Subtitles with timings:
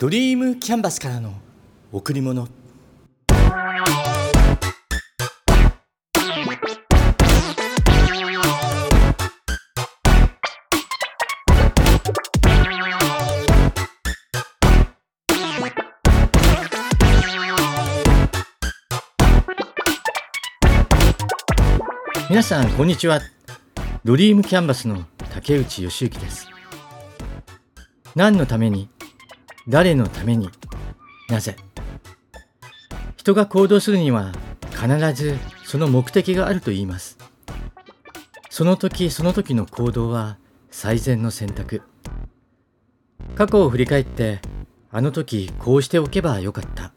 [0.00, 1.34] ドリームキャンバスからの
[1.92, 2.48] 贈り物。
[22.30, 23.20] 皆さんこんにちは。
[24.02, 25.04] ドリームキャンバスの
[25.34, 26.48] 竹内義之です。
[28.16, 28.88] 何のために
[29.68, 30.50] 誰のために？
[31.28, 31.56] なぜ？
[33.16, 34.32] 人が行動するには
[34.70, 37.18] 必ずその目的があると言います。
[38.48, 40.38] その時その時の行動は
[40.70, 41.82] 最善の選択。
[43.36, 44.40] 過去を振り返って
[44.90, 46.92] あの時こうしておけばよかった。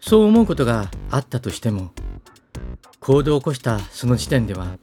[0.00, 1.92] そう思うことがあったとしても
[2.98, 4.78] 行動を起こしたその時点では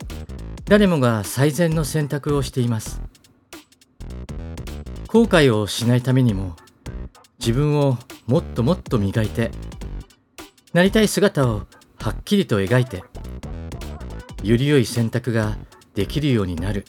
[0.65, 3.01] 誰もが最善の選択をしています。
[5.07, 6.55] 後悔をしないためにも
[7.39, 9.51] 自分をもっともっと磨いて
[10.73, 11.67] なりたい姿を
[11.99, 13.03] はっきりと描いて
[14.43, 15.57] より良い選択が
[15.95, 16.85] できるようになる。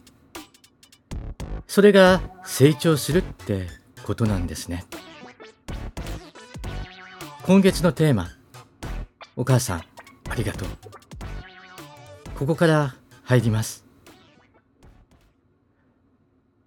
[1.66, 3.68] それが成長するって
[4.04, 4.84] ことなんですね。
[7.44, 8.28] 今月のテーマ
[9.36, 9.84] お母さん
[10.28, 10.68] ありがとう。
[12.36, 13.84] ここから入ります。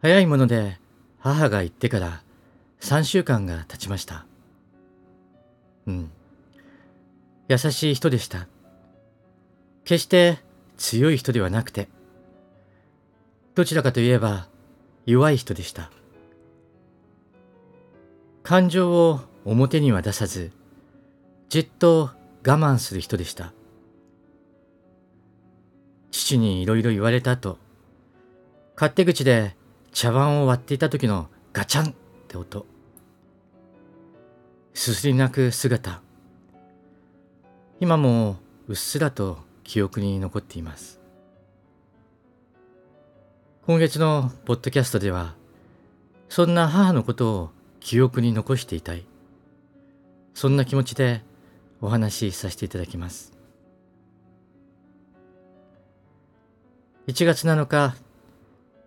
[0.01, 0.79] 早いもので
[1.19, 2.23] 母が言ってから
[2.83, 4.25] 3週間が経ちました。
[5.87, 6.11] うん。
[7.47, 8.49] 優しい人でした。
[9.85, 10.39] 決して
[10.75, 11.87] 強い人ではなくて、
[13.55, 14.49] どちらかといえば
[15.05, 15.91] 弱い人でした。
[18.43, 20.51] 感情を表には出さず、
[21.47, 22.09] じっと
[22.45, 23.53] 我慢する人でした。
[26.11, 27.57] 父にいろいろ言われた後、
[28.75, 29.55] 勝手口で
[29.93, 31.93] 茶碗を割っていた時のガチャンっ
[32.27, 32.72] て音。
[34.75, 36.01] すすり泣く姿。
[37.79, 40.99] 今もうっすらと記憶に残っています。
[43.67, 45.35] 今月のポッドキャストでは、
[46.27, 49.05] そんな母のことを記憶に残していたい。
[50.33, 51.21] そんな気持ちで
[51.79, 53.31] お話しさせていただきます。
[57.07, 57.95] 1月7日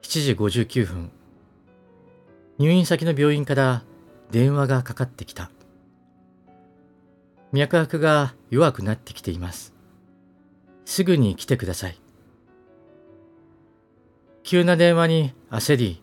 [0.02, 1.10] 7時59分
[2.58, 3.84] 入院先の病院から
[4.32, 5.50] 電話がかかってきた。
[7.52, 9.74] 脈拍が弱くなってきています。
[10.84, 12.00] すぐに来てください。
[14.42, 16.02] 急な電話に焦り、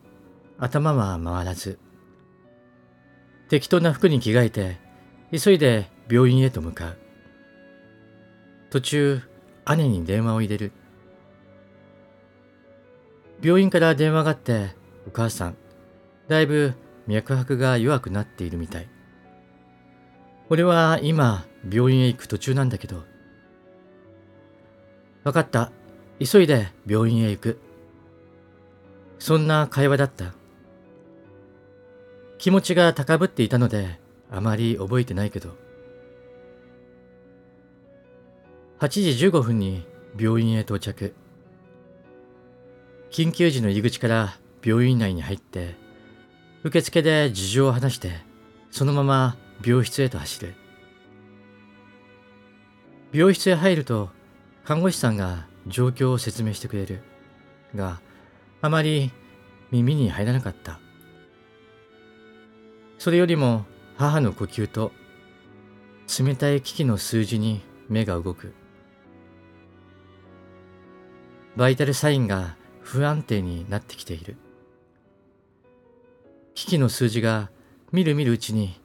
[0.58, 1.80] 頭は回らず、
[3.50, 4.78] 適当な服に着替えて、
[5.31, 6.98] 急いで病院へと向かう。
[8.70, 9.22] 途中、
[9.78, 10.72] 姉に電話を入れる。
[13.42, 14.75] 病院から電話があって、
[15.08, 15.58] お母さん、
[16.28, 16.74] だいぶ
[17.08, 18.88] 脈拍が弱くなっているみたい。
[20.53, 23.03] 俺は今、病院へ行く途中なんだけど。
[25.24, 25.72] わかった。
[26.24, 27.59] 急いで病院へ行く。
[29.18, 30.36] そんな会話だった。
[32.38, 34.00] 気持ちが高ぶっていたので、
[34.30, 35.58] あまり覚えてないけど。
[38.78, 39.88] 8時15分に
[40.19, 41.16] 病院へ到着。
[43.09, 45.74] 緊急時の入り口から病院内に入って、
[46.63, 48.19] 受付で事情を話して、
[48.69, 50.56] そのまま病室へと走る。
[53.13, 54.09] 病室へ入ると、
[54.66, 57.01] 看護師さんが状況を説明してくれる。
[57.75, 58.01] が、
[58.62, 59.12] あまり
[59.72, 60.79] 耳に入らなかった。
[62.97, 63.66] それよりも
[63.97, 64.91] 母の呼吸と
[66.19, 68.53] 冷たい機器の数字に目が動く。
[71.56, 74.38] バイタルサインが不安定になってきている。
[76.56, 77.50] 機器の数字が
[77.91, 78.80] みるみるうちに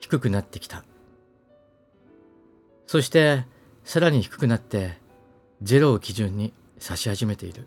[0.00, 0.84] 低くなってきた。
[2.86, 3.44] そして
[3.84, 4.98] さらに低くなって
[5.62, 7.66] ゼロを基準に指し始めている。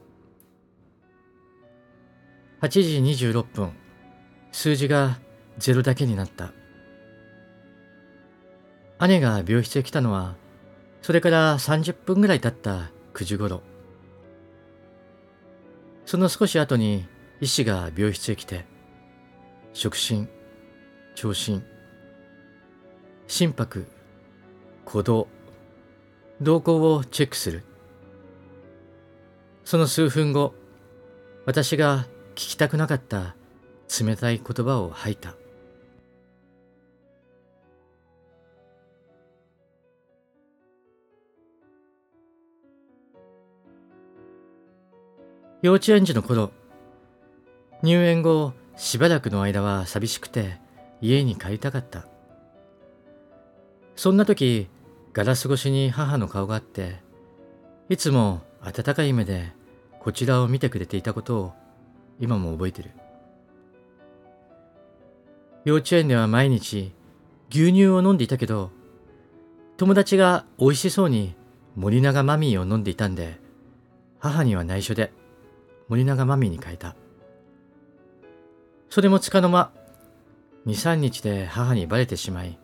[2.62, 3.74] 8時26分、
[4.52, 5.20] 数字が
[5.58, 6.54] ゼロだけになった。
[9.08, 10.36] 姉が病室へ来たのは、
[11.02, 13.64] それから30分ぐらい経った9時頃。
[16.06, 17.08] その少し後に
[17.40, 18.66] 医師が病室へ来て、
[19.74, 20.30] 触診、
[21.16, 21.64] 聴診、
[23.32, 23.88] 心拍、
[24.86, 25.28] 鼓動、
[26.42, 27.64] 動向をチェックする。
[29.64, 30.54] その数分後、
[31.46, 33.38] 私が聞きたくなかった
[34.02, 35.36] 冷たい言葉を吐いた。
[45.62, 46.52] 幼稚園児の頃、
[47.82, 50.60] 入園後しばらくの間は寂しくて
[51.00, 52.11] 家に帰りたかった。
[54.02, 54.68] そんな時、
[55.14, 56.96] ガラス越しに母の顔があって、
[57.88, 59.52] いつも温かい目で
[60.00, 61.54] こちらを見てくれていたことを
[62.20, 62.90] 今も覚えてる。
[65.66, 66.92] 幼稚園では毎日
[67.52, 68.72] 牛乳を飲んでいたけど、
[69.78, 71.36] 友達が美味しそうに
[71.76, 73.40] 森永マミーを飲んでいたんで、
[74.18, 75.14] 母には内緒で
[75.90, 76.96] 森永マミーに変えた。
[78.90, 79.72] それもつかの間、
[80.66, 82.58] 2、3日で母にバレてしまい、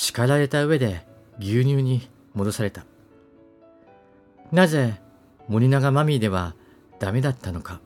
[0.00, 1.06] 叱られた上で
[1.38, 2.86] 牛乳に戻された。
[4.50, 4.98] なぜ
[5.46, 6.54] 森永マミーでは
[6.98, 7.82] ダメだったのか。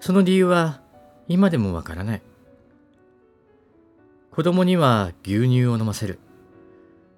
[0.00, 0.80] その理由は
[1.28, 2.22] 今でもわからない。
[4.30, 6.18] 子供には牛乳を飲ませる。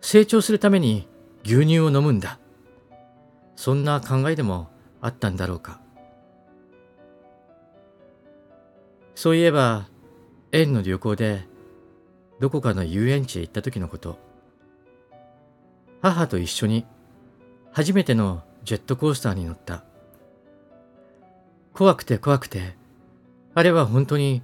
[0.01, 1.07] 成長するために
[1.45, 2.41] 牛乳を飲むんだ。
[3.55, 4.71] そんな考えでも
[5.01, 5.81] あったんだろうか。
[9.15, 9.87] そういえば、
[10.51, 11.47] 園の旅行で
[12.41, 14.19] どこかの遊園地へ行った時のこと。
[16.01, 16.87] 母と一緒に
[17.73, 19.85] 初めてのジェットコースターに乗った。
[21.73, 22.77] 怖くて怖くて、
[23.55, 24.43] あれは本当に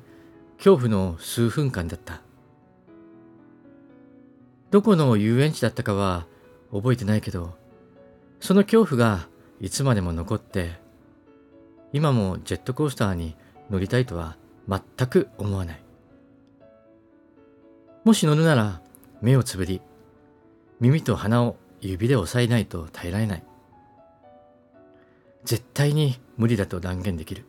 [0.56, 2.20] 恐怖の数分間だった。
[4.70, 6.26] どこの遊園地だったかは
[6.72, 7.54] 覚えてないけど、
[8.40, 9.28] その恐怖が
[9.60, 10.72] いつまでも残って、
[11.92, 13.36] 今もジェットコースターに
[13.70, 14.36] 乗りたいとは
[14.68, 15.83] 全く思わない。
[18.04, 18.80] もし乗るなら
[19.22, 19.80] 目をつぶり、
[20.80, 23.44] 耳と鼻を指で押さえないと耐えられない。
[25.44, 27.44] 絶対に無理だと断言できる。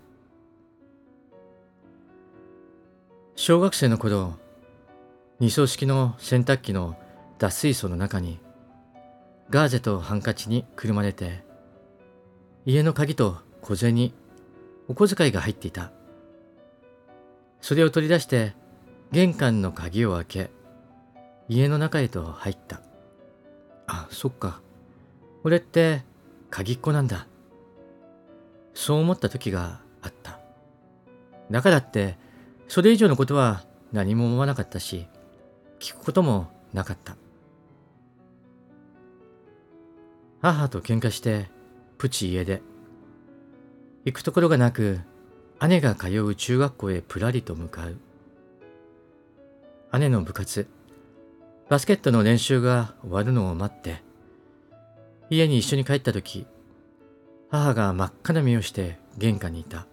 [3.36, 4.40] 小学生の頃、
[5.40, 6.96] 二層式の洗濯機の
[7.38, 8.40] 脱水槽の中に
[9.50, 11.44] ガーゼとハンカチにくるまれて
[12.66, 14.14] 家の鍵と小銭
[14.88, 15.92] お小遣いが入っていた
[17.60, 18.54] それを取り出して
[19.12, 20.52] 玄関の鍵を開け
[21.48, 22.82] 家の中へと入った。
[23.88, 24.62] あそっか。
[25.44, 26.04] 俺って
[26.50, 27.28] 鍵っ子なんだ。
[28.74, 30.40] そう思った時があった。
[31.52, 32.18] だからって
[32.68, 35.08] それ以上のことは何も思わなかったし
[35.80, 37.16] 聞くこともなかった。
[40.42, 41.50] 母と喧嘩して
[41.98, 42.62] プチ家で。
[44.04, 45.00] 行くところがなく
[45.68, 47.98] 姉が通う中学校へぷらりと向かう。
[49.98, 50.68] 姉の部活。
[51.68, 54.04] バスケットの練習が終わるのを待って
[55.32, 56.46] 家に一緒に帰った時
[57.50, 59.88] 母が真っ赤な目をして玄関にいた。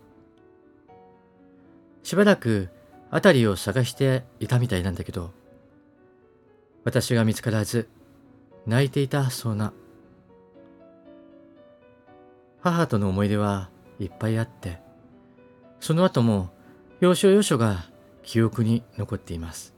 [2.03, 2.69] しばらく
[3.11, 5.33] 辺りを探していたみたいなんだけど
[6.85, 7.89] 私が見つからず
[8.67, 9.73] 泣いていたそうな。
[12.61, 14.79] 母との思い出はいっぱいあって、
[15.81, 16.51] その後も
[17.01, 17.87] 要所要所が
[18.23, 19.72] 記憶に残っています。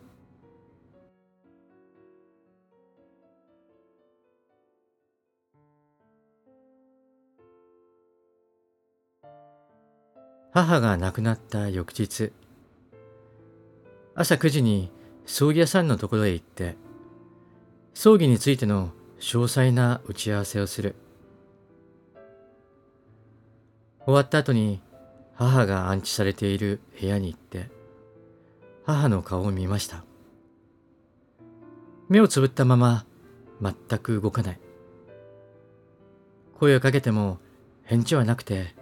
[10.55, 12.33] 母が亡くなった翌日、
[14.15, 14.91] 朝9時に
[15.27, 16.77] 葬儀屋さんのところへ行って、
[17.93, 20.95] 葬儀についての詳細な打ち合わせをする。
[24.07, 24.81] 終わった後に
[25.35, 27.71] 母が安置されている部屋に行って
[28.85, 30.05] 母の顔を見ました
[32.09, 33.07] 目をつぶったまま
[33.63, 34.61] 全く動かない
[36.59, 37.39] 声をかけても
[37.85, 38.75] 返事はなくて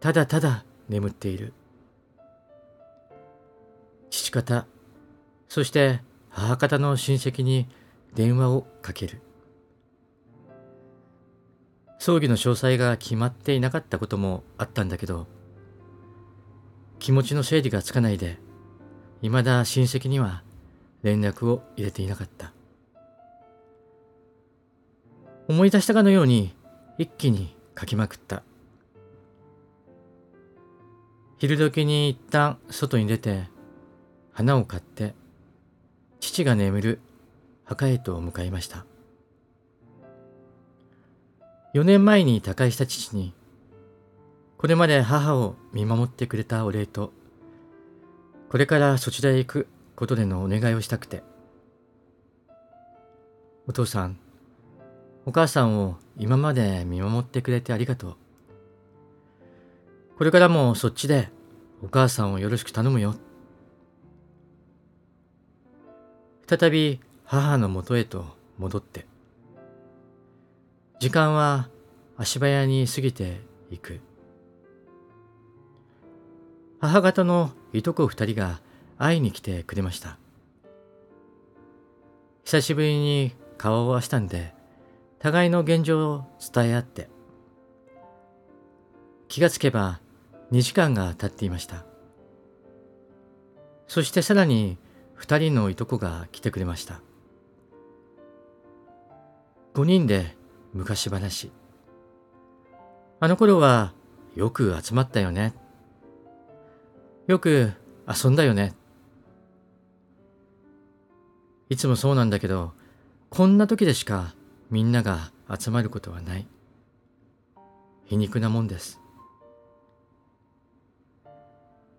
[0.00, 1.52] ただただ眠っている
[4.10, 4.66] 父方
[5.48, 7.68] そして母方の親戚に
[8.14, 9.20] 電話をかける
[11.98, 15.26] 葬儀の詳細が決まっていなかったこともあったんだけど、
[16.98, 18.38] 気持ちの整理がつかないで、
[19.20, 20.42] 未だ親戚には
[21.02, 22.52] 連絡を入れていなかった。
[25.48, 26.54] 思い出したかのように
[26.98, 28.42] 一気に書きまくった。
[31.38, 33.48] 昼時に一旦外に出て
[34.32, 35.14] 花を買って
[36.20, 37.00] 父が眠る
[37.64, 38.84] 墓へと向かいました。
[41.74, 43.34] 4年前に他界した父に、
[44.56, 47.12] これまで母を見守ってくれたお礼と、
[48.48, 51.22] これからそちらへ行くことでのお願いをしたくて。
[53.66, 54.18] お父さん、
[55.26, 58.16] お母さんを今まで見守ってくれてありがとう。
[60.18, 61.28] これからもそっちで
[61.80, 63.14] お母さんをよろしく頼むよ。
[66.48, 68.26] 再び母のもとへと
[68.58, 69.06] 戻って。
[70.98, 71.68] 時間は
[72.16, 74.00] 足早に過ぎていく。
[76.80, 78.60] 母方のいとこ二人が
[78.98, 80.18] 会いに来てくれました。
[82.42, 84.52] 久しぶりに顔を合わしたんで
[85.20, 87.08] 互いの現状を伝え合って
[89.28, 90.00] 気がつけば
[90.50, 91.84] 2時間が経っていました。
[93.86, 94.78] そしてさらに
[95.18, 97.00] 2人のいとこが来てくれました。
[99.74, 100.36] 5人で
[100.72, 101.52] 昔話。
[103.20, 103.92] あの頃は
[104.34, 105.54] よく集まったよね。
[107.26, 107.72] よく
[108.06, 108.74] 遊んだよね。
[111.68, 112.72] いつもそうなんだけど
[113.28, 114.34] こんな時でしか
[114.70, 116.46] みんなが集まることはない。
[118.06, 119.00] 皮肉なもんです。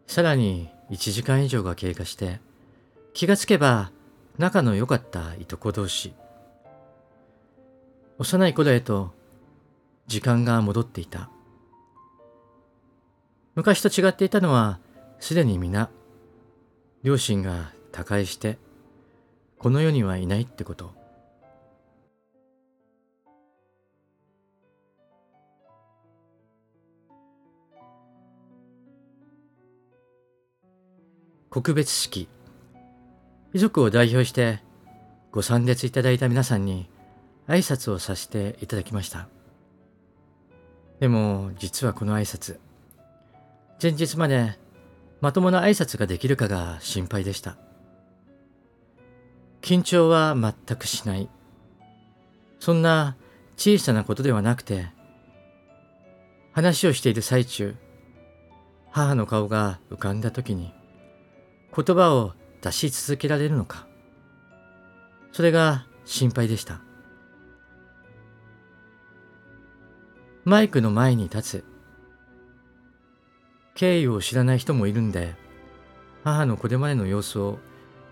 [0.09, 2.39] さらに1時間以上が経過して
[3.13, 3.91] 気がつけば
[4.39, 6.15] 仲の良かったいとこ同士
[8.17, 9.13] 幼い頃へと
[10.07, 11.29] 時間が戻っていた。
[13.53, 14.79] 昔と違っていたのは
[15.19, 15.91] すでに皆
[17.03, 18.57] 両親が他界して
[19.59, 20.98] この世にはいないってこと。
[31.49, 32.27] 告別式。
[33.53, 34.59] 遺族を代表して
[35.31, 36.87] ご参列いただいた皆さんに
[37.47, 39.27] 挨拶をさせていただきました。
[40.99, 42.59] でも実はこの挨拶
[43.81, 44.59] 前日まで
[45.21, 47.57] まともな挨拶ができるかが心配でした。
[49.61, 51.29] 緊張は全くしない。
[52.59, 53.15] そんな
[53.57, 54.87] 小さなことではなくて
[56.51, 57.75] 話をしている最中
[58.91, 60.73] 母の顔が浮かんだ時に
[61.75, 63.87] 言葉を出し続けられるのか？
[65.31, 66.81] それが心配でした。
[70.45, 71.63] マイクの前に立つ。
[73.75, 75.35] 経緯を知らない人もいるんで
[76.23, 77.59] 母のこれまでの様子を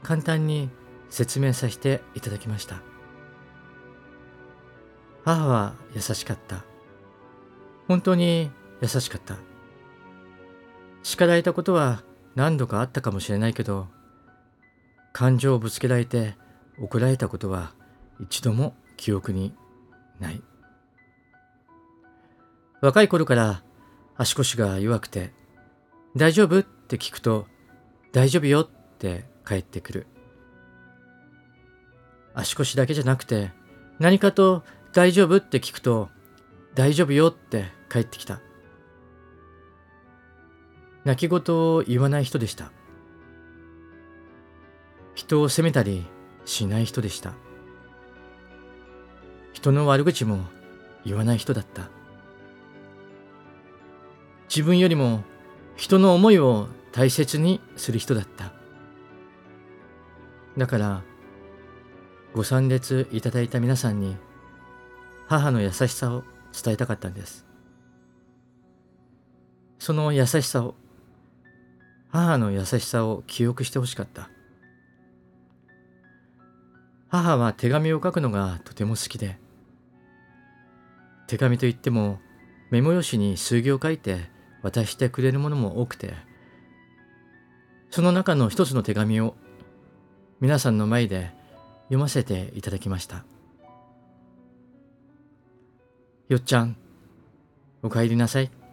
[0.02, 0.70] 簡単に
[1.10, 2.82] 説明させていただきました。
[5.26, 6.64] 母は優しかった。
[7.88, 8.50] 本当に
[8.82, 9.36] 優しかった。
[11.04, 12.04] 叱られたことは
[12.38, 13.88] 何度かあったかもしれないけど
[15.12, 16.36] 感情をぶつけられて
[16.80, 17.74] 怒られたことは
[18.20, 19.56] 一度も記憶に
[20.20, 20.42] ない。
[22.80, 23.64] 若い頃から
[24.18, 25.34] 足腰が弱くて
[26.16, 27.48] 大丈夫って聞くと
[28.14, 28.68] 大丈夫よっ
[29.00, 30.08] て帰ってくる。
[32.36, 33.50] 足腰だけじゃなくて
[33.98, 34.64] 何かと
[34.94, 36.10] 大丈夫って聞くと
[36.76, 38.42] 大丈夫よって帰ってきた。
[41.08, 42.70] 泣き言を言わない人でした。
[45.16, 46.06] 人を責めたり
[46.44, 47.34] しない人でした。
[49.54, 50.42] 人の悪口も
[51.06, 51.90] 言わない人だった。
[54.50, 55.24] 自分よりも
[55.78, 58.52] 人の思いを大切にする人だった。
[60.58, 61.04] だから、
[62.34, 64.18] ご参列いただいた皆さんに
[65.28, 67.46] 母の優しさを伝えたかったんです。
[69.80, 70.76] その優しさを
[72.18, 74.32] 母の優しさを記憶してほしかった。
[77.10, 79.38] 母は手紙を書くのがとても好きで
[81.28, 82.20] 手紙といっても
[82.72, 84.30] メモ用紙に数行書いて
[84.64, 86.16] 渡してくれるものも多くて
[87.92, 89.36] その中の一つの手紙を
[90.42, 91.32] 皆さんの前で
[91.84, 93.24] 読ませていただきました
[96.28, 96.76] よっちゃん
[97.84, 98.67] お帰りなさい。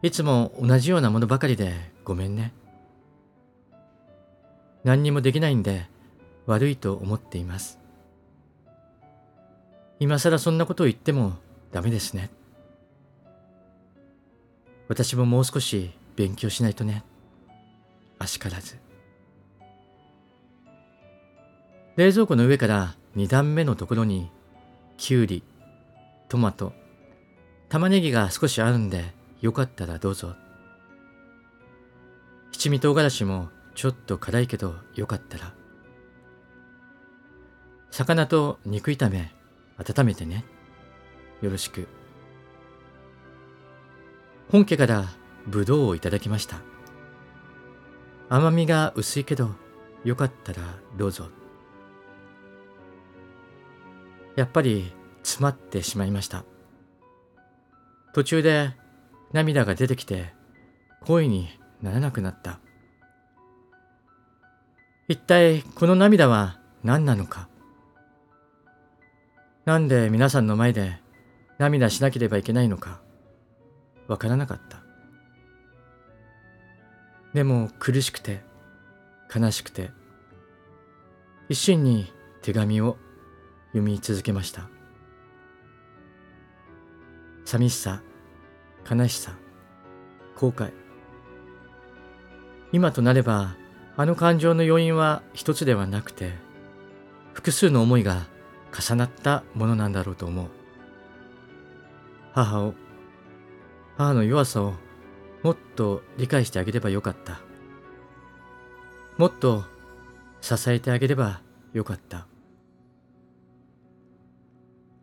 [0.00, 1.74] いつも同じようなものばかりで
[2.04, 2.52] ごめんね。
[4.84, 5.86] 何にもできないんで
[6.46, 7.78] 悪いと思っています。
[9.98, 11.32] 今更そんなことを言っても
[11.72, 12.30] ダメですね。
[14.86, 17.04] 私ももう少し勉強しないとね。
[18.20, 18.78] あしからず。
[21.96, 24.30] 冷蔵庫の上から2段目のところに
[24.96, 25.42] きゅうり、
[26.28, 26.72] トマト、
[27.68, 30.34] 玉ねぎが少しあるんでよかったらどうぞ。
[32.50, 35.54] 七味唐辛子もちょっと辛いけどよかったら。
[37.90, 39.32] 魚と肉炒め
[39.78, 40.44] 温めてね。
[41.40, 41.86] よろしく。
[44.50, 45.04] 本家から
[45.46, 46.60] ぶどうをいただきました。
[48.28, 49.54] 甘みが薄いけど
[50.04, 50.62] よかったら
[50.96, 51.28] どうぞ。
[54.36, 54.92] やっぱり
[55.22, 56.44] 詰まってしまいました。
[58.14, 58.74] 途中で
[59.32, 60.32] 涙が出てきて
[61.02, 61.48] 声に
[61.82, 62.60] ならなくなった。
[65.08, 67.48] 一体この涙は何なのか？
[69.64, 70.98] なんで皆さんの前で
[71.58, 73.00] 涙しなければいけないのか？
[74.06, 74.82] わからなかった。
[77.34, 78.40] でも苦しくて
[79.34, 79.90] 悲しくて
[81.50, 82.96] 一心に手紙を
[83.68, 84.70] 読み続けました
[87.44, 88.02] 寂しさ
[88.88, 89.32] 悲しさ
[90.36, 90.72] 後悔。
[92.72, 93.56] 今となれば
[93.96, 96.32] あの感情の要因は一つではなくて
[97.32, 98.26] 複数の思いが
[98.78, 100.48] 重なったものなんだろうと思う。
[102.32, 102.74] 母を
[103.96, 104.74] 母の弱さを
[105.42, 107.40] もっと理解してあげればよかった。
[109.16, 109.64] もっと
[110.40, 111.40] 支えてあげれば
[111.72, 112.26] よかった。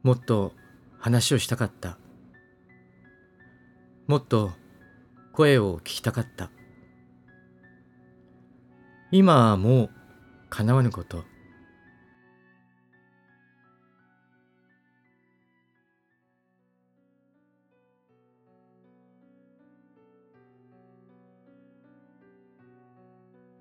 [0.03, 0.53] もっと
[0.97, 1.97] 話をしたかった。
[4.07, 4.51] もっと
[5.33, 6.51] 声を聞きたかった。
[9.11, 9.89] 今はもう
[10.49, 11.23] 叶わぬこと。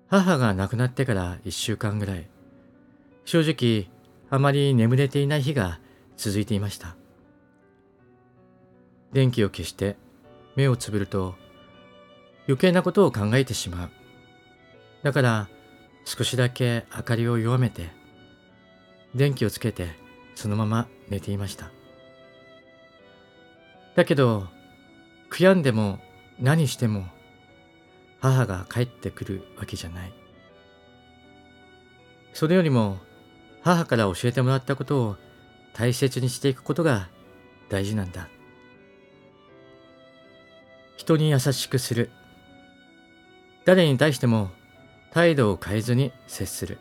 [0.07, 2.29] 母が亡くなってから一週間ぐらい。
[3.25, 3.91] 正直
[4.29, 5.79] あまり眠れていない日が
[6.17, 6.95] 続いていました。
[9.11, 9.97] 電気を消して
[10.55, 11.35] 目をつぶると
[12.47, 13.89] 余計なことを考えてしまう。
[15.03, 15.49] だから
[16.05, 17.89] 少しだけ明かりを弱めて
[19.13, 19.89] 電気をつけて
[20.35, 21.71] そのまま寝ていました。
[23.95, 24.47] だけど
[25.31, 25.99] 悔やんでも
[26.39, 27.05] 何しても
[28.19, 30.13] 母が帰ってくるわけじゃない。
[32.33, 32.99] それよりも
[33.63, 35.15] 母から教えてもらったことを
[35.73, 37.09] 大切にしていくことが
[37.69, 38.27] 大事なんだ。
[41.05, 42.09] 人に優しくする。
[43.63, 44.49] 誰に対しても
[45.11, 46.79] 態度を変えずに接する。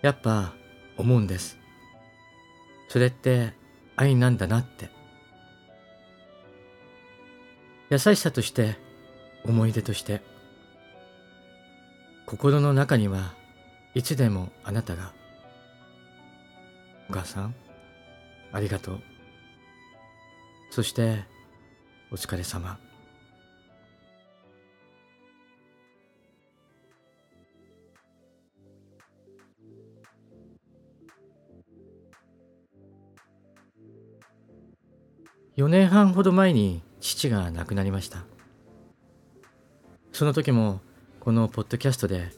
[0.00, 0.54] やっぱ
[0.96, 1.58] 思うんです。
[2.88, 3.52] それって
[3.96, 4.88] 愛なんだなって。
[7.90, 8.78] 優しさとして
[9.44, 10.22] 思い出として。
[12.24, 13.34] 心の中には
[13.94, 15.12] いつでもあなたが。
[17.10, 17.54] お母さん
[18.52, 19.02] ありがとう。
[20.70, 21.35] そして
[22.16, 22.78] お疲れ様。
[35.58, 38.24] 4年半ほど前に父が亡くなりました。
[40.12, 40.80] その時も
[41.20, 42.30] このポッドキャストで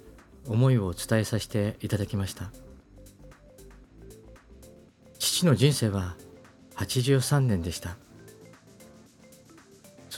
[0.49, 2.51] 思いを伝えさせていただきました。
[5.21, 6.17] 父の人生は
[6.75, 7.97] 83年でした。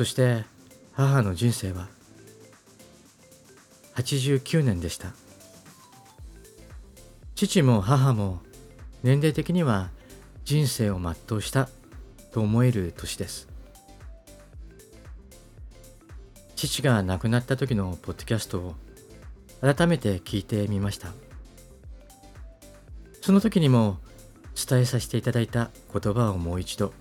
[0.01, 0.47] そして
[0.95, 1.87] 母の人生は
[3.97, 5.13] 89年でした。
[7.35, 8.41] 父も母も
[9.03, 9.91] 年齢的には
[10.47, 11.69] 人生を全うした
[12.33, 13.47] と思える年です。
[16.57, 18.77] 父が亡くなった時のポッドキャストを
[19.61, 21.13] 改めて聞いてみました。
[23.21, 23.99] その時にも
[24.55, 26.95] 伝えさせていただいた言葉をもう一度。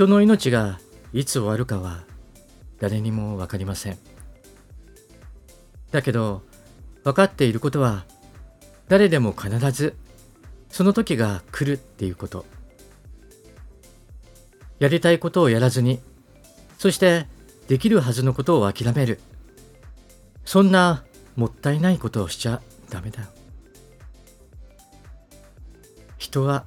[0.00, 0.80] 人の命が
[1.12, 2.04] いつ終わるかは
[2.78, 3.98] 誰にも分かりません
[5.90, 6.40] だけど
[7.04, 8.06] 分かっていることは
[8.88, 9.94] 誰でも必ず
[10.70, 12.46] その時が来るっていうこと
[14.78, 16.00] やりたいことをやらずに、
[16.78, 17.26] そして
[17.68, 19.20] できるはずのことを諦める。
[20.46, 21.04] そんな
[21.36, 23.28] もったいないことをしちゃダメだ。
[26.16, 26.64] 人は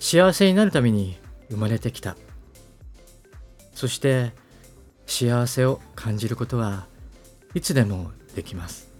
[0.00, 1.21] 幸せになるために
[1.52, 2.16] 生まれてきた。
[3.74, 4.32] そして
[5.06, 6.86] 幸せを感じることは
[7.54, 8.92] いつでもできます。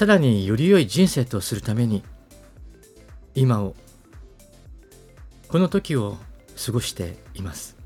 [0.00, 2.02] さらにより良い人生とするために
[3.34, 3.76] 今を
[5.46, 6.16] この時を
[6.64, 7.76] 過ごしています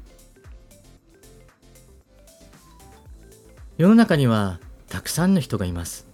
[3.77, 6.07] 世の中にはたくさんの人がいます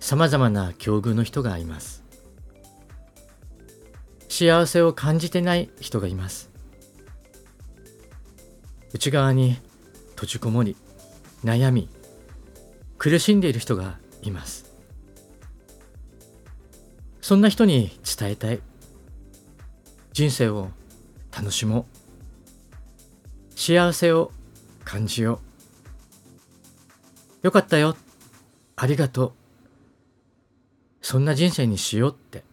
[0.00, 2.02] さまざまな境遇の人がいます
[4.38, 6.50] 幸せを感じてない人がいます。
[8.92, 9.56] 内側に
[10.10, 10.76] 閉じこもり
[11.42, 11.88] 悩み
[12.98, 14.70] 苦しんでいる人がいます。
[17.22, 18.60] そんな人に伝えたい。
[20.12, 20.68] 人生を
[21.34, 21.86] 楽しも
[23.54, 23.58] う。
[23.58, 24.32] 幸せを
[24.84, 25.40] 感じよ
[27.42, 27.46] う。
[27.46, 27.96] よかったよ。
[28.76, 29.32] ありがとう。
[31.00, 32.44] そんな人生にしようって。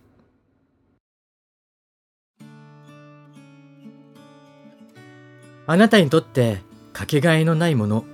[5.66, 8.06] あなたにとってかけがえのないもの。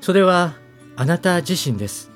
[0.00, 0.54] それは
[0.96, 2.10] あなた自身です。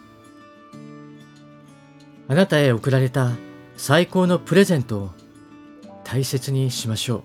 [2.29, 3.33] あなたへ贈られた
[3.77, 5.11] 最高のプレゼントを
[6.05, 7.23] 大切にしましょう。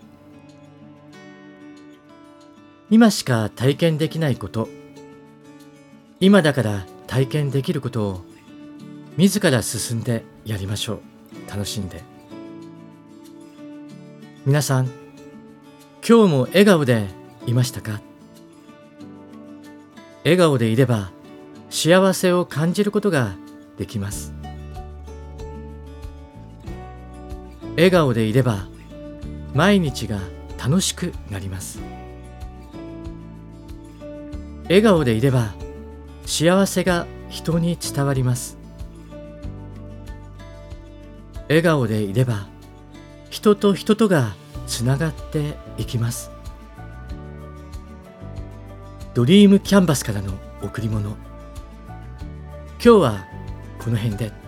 [2.89, 4.67] 今しか体験できないこと。
[6.19, 8.25] 今だから体験できることを
[9.17, 11.01] 自ら進んでやりましょう。
[11.49, 12.03] 楽しんで。
[14.45, 14.98] 皆さん
[16.07, 17.07] 今日も笑顔で
[17.45, 18.01] いましたか？
[20.23, 21.11] 笑顔でいれば
[21.69, 23.35] 幸せを感じることが
[23.77, 24.33] できます。
[27.75, 28.67] 笑顔でいれば
[29.53, 30.19] 毎日が
[30.57, 31.79] 楽しくなります。
[34.63, 35.53] 笑顔でいれば
[36.25, 38.57] 幸せが人に伝わります。
[41.47, 42.47] 笑顔でいれば
[43.29, 44.33] 人と人とが
[44.69, 46.31] つながっていきます。
[49.15, 51.09] ドリームキャンバスからの贈り物。
[51.09, 51.17] 今
[52.79, 53.25] 日は
[53.83, 54.38] この辺で。